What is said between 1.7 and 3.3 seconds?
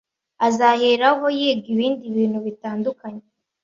ibindi bintu bitandukanye.